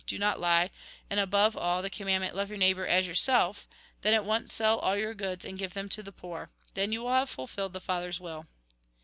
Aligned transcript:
Do 0.07 0.17
not 0.17 0.39
lie, 0.39 0.71
and, 1.11 1.19
above 1.19 1.55
all, 1.55 1.83
the 1.83 1.89
commandment: 1.91 2.35
Love 2.35 2.49
your 2.49 2.57
neighbour 2.57 2.87
as 2.87 3.05
yourself,— 3.05 3.67
then, 4.01 4.15
at 4.15 4.25
once 4.25 4.51
sell 4.51 4.79
all 4.79 4.97
your 4.97 5.13
goods, 5.13 5.45
and 5.45 5.59
give 5.59 5.75
them 5.75 5.89
to 5.89 6.01
the 6.01 6.11
poor. 6.11 6.49
Then 6.73 6.91
you 6.91 7.01
will 7.01 7.13
have 7.13 7.29
fulfilled 7.29 7.73
the 7.73 7.81
Father's 7.81 8.19
will." 8.19 8.47